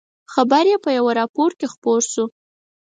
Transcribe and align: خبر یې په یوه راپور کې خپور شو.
خبر 0.33 0.63
یې 0.71 0.77
په 0.83 0.89
یوه 0.97 1.11
راپور 1.19 1.51
کې 1.59 1.67
خپور 1.73 2.01
شو. 2.11 2.25